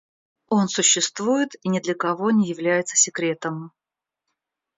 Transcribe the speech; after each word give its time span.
Он 0.49 0.67
существует 0.67 1.51
и 1.61 1.69
ни 1.69 1.79
для 1.79 1.93
кого 1.93 2.31
не 2.31 2.47
является 2.47 2.95
секретом. 2.97 3.71